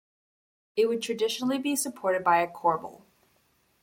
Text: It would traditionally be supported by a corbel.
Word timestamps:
It 0.75 0.87
would 0.87 1.03
traditionally 1.03 1.59
be 1.59 1.75
supported 1.75 2.23
by 2.23 2.41
a 2.41 2.47
corbel. 2.47 3.03